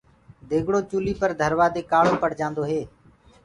ديگڙو 0.49 0.79
چُولي 0.89 1.13
پر 1.21 1.29
ڌروآ 1.39 1.67
دي 1.75 1.81
ڪآݪو 1.91 2.15
پڙجآندو 2.21 2.63
هي۔ 2.69 2.81